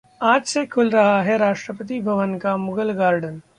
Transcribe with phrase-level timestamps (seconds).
[0.21, 3.41] आज से खुल रहा है राष्ट्रपति भवन का मुगल गार्डन